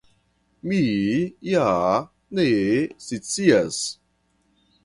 Mi 0.69 0.79
ja 1.51 1.67
ne 2.39 2.49
scias. 3.09 3.79